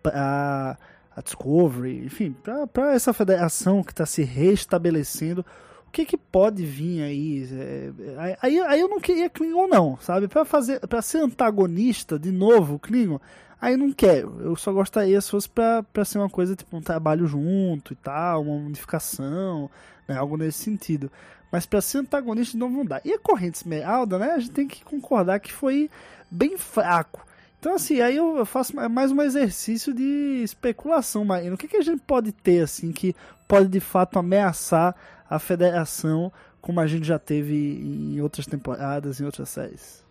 [0.02, 0.78] para
[1.14, 2.34] a Discovery, enfim,
[2.72, 5.46] para essa federação que está se restabelecendo,
[5.88, 7.50] o que, que pode vir aí?
[7.52, 8.60] É, aí?
[8.62, 10.28] Aí eu não queria Klingon não, sabe?
[10.28, 13.20] Para fazer, para ser antagonista de novo, Klingon,
[13.60, 14.40] aí não quero.
[14.42, 18.44] Eu só gostaria se fosse para ser uma coisa tipo um trabalho junto e tal,
[18.44, 19.70] uma unificação,
[20.08, 20.18] né?
[20.18, 21.12] algo nesse sentido.
[21.52, 23.02] Mas para ser antagonista não vão dar.
[23.04, 24.32] E a corrente esmeralda, né?
[24.32, 25.90] A gente tem que concordar que foi
[26.30, 27.26] bem fraco.
[27.60, 31.56] Então, assim, aí eu faço mais um exercício de especulação, Marina.
[31.56, 33.14] O que, que a gente pode ter, assim, que
[33.48, 34.96] pode de fato ameaçar
[35.30, 40.04] a federação, como a gente já teve em outras temporadas, em outras séries?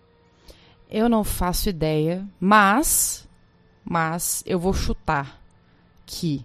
[0.90, 3.27] Eu não faço ideia, mas.
[3.88, 5.40] Mas eu vou chutar
[6.04, 6.44] que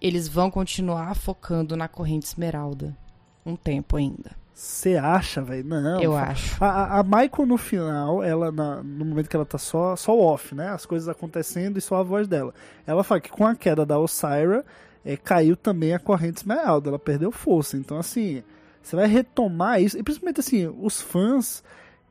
[0.00, 2.96] eles vão continuar focando na corrente esmeralda
[3.44, 4.30] um tempo ainda.
[4.54, 5.64] Você acha, velho?
[5.64, 6.00] Não.
[6.00, 6.62] eu acho.
[6.62, 10.16] A, a- a Michael no final, ela na- no momento que ela tá só, só
[10.18, 10.68] off, né?
[10.70, 12.52] As coisas acontecendo e só a voz dela.
[12.86, 14.64] Ela fala que com a queda da Osira,
[15.04, 17.76] é, caiu também a corrente esmeralda, ela perdeu força.
[17.76, 18.42] Então, assim,
[18.82, 19.96] você vai retomar isso.
[19.96, 21.62] E principalmente, assim, os fãs,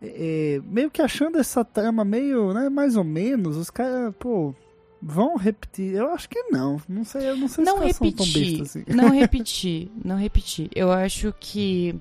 [0.02, 2.70] é, meio que achando essa trama meio, né?
[2.70, 4.54] Mais ou menos, os caras, pô.
[5.00, 5.93] Vão repetir?
[5.93, 6.82] Eu acho que não.
[6.89, 8.86] Não sei, eu não sei Não se são tão repetir, bestas assim.
[8.88, 10.70] não repetir, não repetir.
[10.74, 11.95] Eu acho que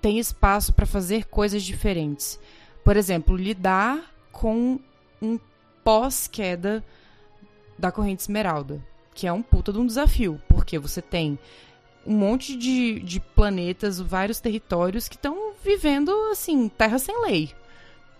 [0.00, 2.40] tem espaço para fazer coisas diferentes.
[2.82, 4.80] Por exemplo, lidar com
[5.20, 5.38] um
[5.84, 6.82] pós-queda
[7.78, 8.82] da corrente esmeralda,
[9.14, 11.38] que é um puta de um desafio, porque você tem
[12.06, 17.50] um monte de, de planetas, vários territórios que estão vivendo assim, terra sem lei.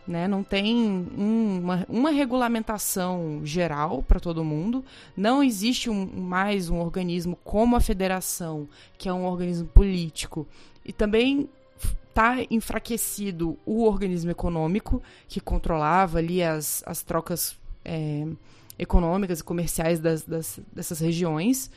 [0.06, 0.26] Né?
[0.28, 4.84] Não tem um- uma, uma regulamentação geral para todo mundo.
[5.16, 10.46] Não existe um- mais um organismo como a federação, que é um organismo político.
[10.84, 11.48] E também
[12.08, 18.26] está enfraquecido o organismo econômico, que controlava ali as, as trocas é,
[18.78, 21.70] econômicas e comerciais das, das- dessas regiões.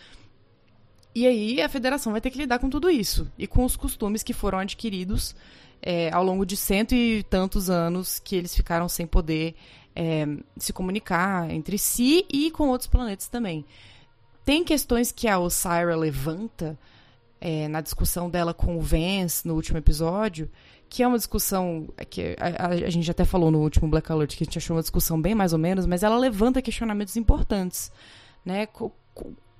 [1.14, 4.24] E aí a federação vai ter que lidar com tudo isso e com os costumes
[4.24, 5.36] que foram adquiridos
[5.82, 9.55] é, ao longo de cento e tantos anos que eles ficaram sem poder
[9.95, 10.26] é,
[10.57, 13.66] se comunicar entre si e com outros planetas também.
[14.45, 16.80] Tem questões que a Osira levanta
[17.41, 20.49] é, na discussão dela com o Vance no último episódio,
[20.88, 24.36] que é uma discussão que a, a- a gente até falou no último Black Alert
[24.38, 27.91] que a gente achou uma discussão bem mais ou menos, mas ela levanta questionamentos importantes,
[28.45, 28.66] né?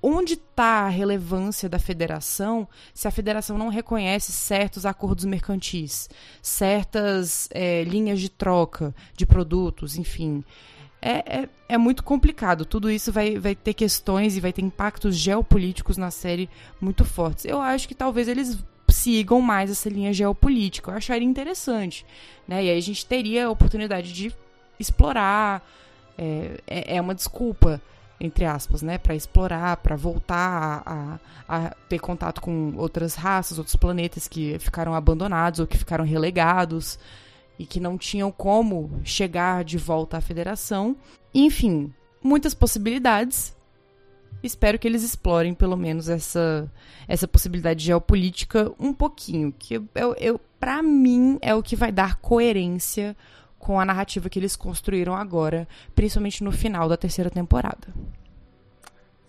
[0.02, 6.10] Onde está a relevância da federação se a federação não reconhece certos acordos mercantis,
[6.42, 10.44] certas é, linhas de troca de produtos, enfim?
[11.00, 12.64] É, é, é muito complicado.
[12.64, 16.50] Tudo isso vai, vai ter questões e vai ter impactos geopolíticos na série
[16.80, 17.44] muito fortes.
[17.44, 20.90] Eu acho que talvez eles sigam mais essa linha geopolítica.
[20.90, 22.06] Eu acharia interessante.
[22.46, 22.64] Né?
[22.64, 24.32] E aí a gente teria a oportunidade de
[24.78, 25.66] explorar.
[26.16, 27.80] É, é, é uma desculpa,
[28.22, 28.98] entre aspas, né?
[28.98, 31.18] Para explorar, para voltar a,
[31.48, 36.04] a, a ter contato com outras raças, outros planetas que ficaram abandonados ou que ficaram
[36.04, 37.00] relegados
[37.58, 40.96] e que não tinham como chegar de volta à federação.
[41.34, 41.92] Enfim,
[42.22, 43.56] muitas possibilidades.
[44.40, 46.70] Espero que eles explorem pelo menos essa,
[47.08, 52.16] essa possibilidade geopolítica um pouquinho, que eu, eu, para mim é o que vai dar
[52.16, 53.16] coerência
[53.62, 57.86] com a narrativa que eles construíram agora, principalmente no final da terceira temporada.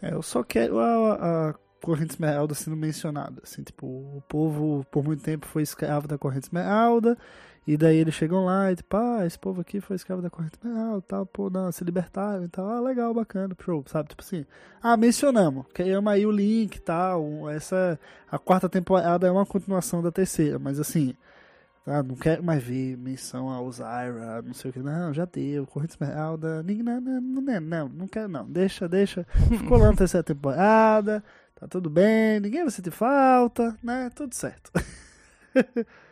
[0.02, 3.44] É, eu só quero a, a corrente esmeralda sendo mencionada.
[3.44, 7.16] Assim, tipo, o povo por muito tempo foi escravo da corrente esmeralda.
[7.68, 10.58] E daí eles chegam lá e tipo, ah, esse povo aqui foi escravo da corrente
[10.58, 12.68] esmeralda tal, pô, não, se libertaram e tal.
[12.68, 14.10] Ah, legal, bacana, show, sabe?
[14.10, 14.48] Tipo assim,
[14.82, 17.48] ah, mencionamos, criamos aí o link e tal.
[17.52, 18.00] Essa,
[18.32, 21.14] a quarta temporada é uma continuação da terceira, mas assim,
[21.86, 24.80] ah, não quero mais ver menção a Osira, não sei o que.
[24.80, 25.68] Não, já deu.
[25.68, 26.64] Corrente Esmeralda.
[26.64, 28.50] Não, não, não, não, não quero não.
[28.50, 29.26] Deixa, deixa.
[29.50, 31.24] Ficou lá na terceira temporada.
[31.56, 32.40] Tá tudo bem.
[32.40, 34.10] Ninguém vai sentir falta, né?
[34.16, 34.72] Tudo certo.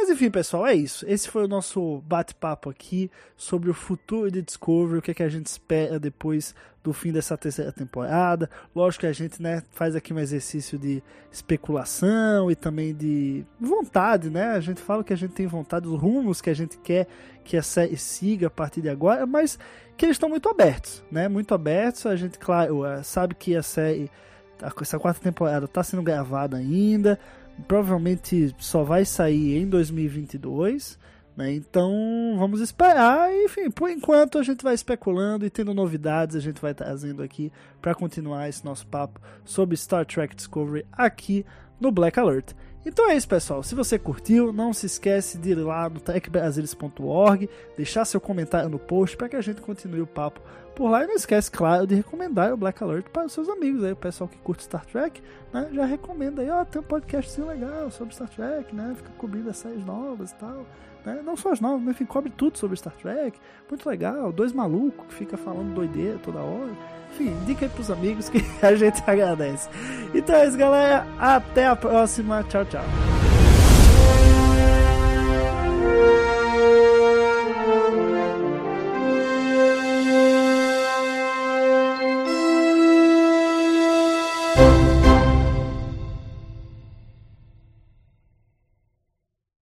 [0.00, 1.04] Mas enfim, pessoal, é isso.
[1.08, 5.24] Esse foi o nosso bate-papo aqui sobre o futuro de Discovery, o que, é que
[5.24, 8.48] a gente espera depois do fim dessa terceira temporada.
[8.72, 14.30] Lógico que a gente né, faz aqui um exercício de especulação e também de vontade,
[14.30, 14.52] né?
[14.52, 17.08] A gente fala que a gente tem vontade, os rumos que a gente quer
[17.44, 19.58] que a série siga a partir de agora, mas
[19.96, 21.26] que eles estão muito abertos, né?
[21.26, 22.06] Muito abertos.
[22.06, 24.08] A gente, claro, sabe que a série,
[24.80, 27.18] essa quarta temporada está sendo gravada ainda
[27.66, 30.98] provavelmente só vai sair em 2022,
[31.36, 31.52] né?
[31.52, 31.90] Então
[32.38, 33.32] vamos esperar.
[33.32, 37.52] Enfim, por enquanto a gente vai especulando e tendo novidades a gente vai trazendo aqui
[37.80, 41.44] para continuar esse nosso papo sobre Star Trek Discovery aqui
[41.80, 42.54] no Black Alert.
[42.88, 43.62] Então é isso, pessoal.
[43.62, 48.78] Se você curtiu, não se esquece de ir lá no trekbrasilis.org, deixar seu comentário no
[48.78, 50.40] post para que a gente continue o papo
[50.74, 51.04] por lá.
[51.04, 53.96] E não esquece, claro, de recomendar o Black Alert para os seus amigos aí, o
[53.96, 55.22] pessoal que curte Star Trek,
[55.52, 55.68] né?
[55.70, 58.94] Já recomenda aí, ó, tem um podcast legal sobre Star Trek, né?
[58.96, 60.64] Fica cobrindo as séries novas e tal.
[61.04, 61.20] Né?
[61.22, 63.38] Não só as novas, mas enfim, cobre tudo sobre Star Trek.
[63.68, 64.32] Muito legal.
[64.32, 66.72] Dois malucos que fica falando doideira toda hora.
[67.12, 69.68] Enfim, indica aí pros amigos que a gente agradece.
[70.14, 71.06] Então é isso, galera.
[71.18, 72.44] Até a próxima.
[72.44, 72.84] Tchau, tchau.